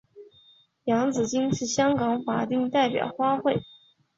[0.85, 3.61] 洋紫荆是香港法定代表花卉。